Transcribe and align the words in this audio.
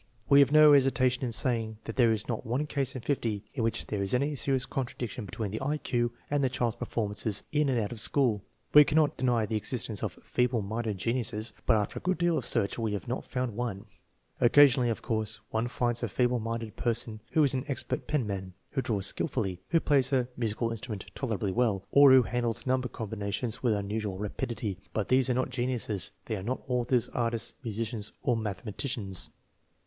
We 0.29 0.39
have 0.39 0.51
no 0.51 0.73
hesitation 0.73 1.23
in 1.23 1.31
saying 1.31 1.77
that 1.83 1.95
there 1.95 2.11
is 2.11 2.27
not 2.27 2.43
one 2.43 2.65
case 2.65 2.95
in 2.95 3.03
fifty 3.03 3.43
in 3.53 3.61
which 3.63 3.85
there 3.85 4.01
is 4.01 4.15
any 4.15 4.33
serious 4.33 4.65
contradiction 4.65 5.25
between 5.27 5.51
the 5.51 5.61
I 5.61 5.77
Q 5.77 6.11
and 6.31 6.43
the 6.43 6.49
child's 6.49 6.75
performances 6.77 7.43
in 7.51 7.69
and 7.69 7.79
out 7.79 7.91
of 7.91 7.99
school. 7.99 8.41
We 8.73 8.83
cannot 8.83 9.15
deny 9.15 9.45
the 9.45 9.57
existence 9.57 10.01
of" 10.01 10.17
feeble 10.23 10.63
minded 10.63 10.97
geniuses," 10.97 11.53
but 11.67 11.75
after 11.75 11.99
a 11.99 12.01
good 12.01 12.17
deal 12.17 12.35
of 12.35 12.47
search 12.47 12.79
we 12.79 12.93
have 12.93 13.07
not 13.07 13.25
found 13.27 13.53
one. 13.55 13.85
Occasionally, 14.39 14.89
of 14.89 15.03
course, 15.03 15.39
one 15.51 15.67
finds 15.67 16.01
a 16.01 16.09
feeble 16.09 16.39
minded 16.39 16.75
per 16.75 16.95
son 16.95 17.21
who 17.33 17.43
is 17.43 17.53
an 17.53 17.63
expert 17.67 18.07
penman, 18.07 18.55
who 18.71 18.81
draws 18.81 19.05
skillfully, 19.05 19.61
who 19.69 19.79
plays 19.79 20.11
a 20.11 20.27
musical 20.35 20.71
instrument 20.71 21.05
tolerably 21.13 21.51
well, 21.51 21.85
or 21.91 22.11
who 22.11 22.23
handles 22.23 22.65
number 22.65 22.87
combinations 22.87 23.61
with 23.61 23.75
unusual 23.75 24.17
rapidity; 24.17 24.79
but 24.93 25.09
these 25.09 25.29
are 25.29 25.35
not 25.35 25.51
geniuses; 25.51 26.11
they 26.25 26.35
are 26.35 26.41
not 26.41 26.63
authors, 26.67 27.07
artists, 27.09 27.53
musicians, 27.63 28.11
or 28.23 28.35
mathematicians. 28.35 29.29